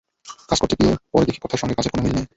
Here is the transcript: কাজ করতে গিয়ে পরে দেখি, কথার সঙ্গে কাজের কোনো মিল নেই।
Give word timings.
কাজ 0.49 0.57
করতে 0.61 0.75
গিয়ে 0.79 0.93
পরে 1.11 1.25
দেখি, 1.27 1.39
কথার 1.39 1.59
সঙ্গে 1.61 1.75
কাজের 1.77 1.91
কোনো 1.93 2.03
মিল 2.05 2.13
নেই। 2.17 2.25